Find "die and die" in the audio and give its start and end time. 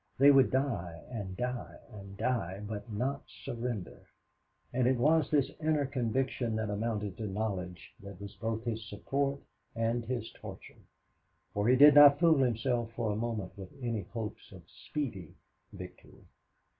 0.49-1.77, 1.37-2.59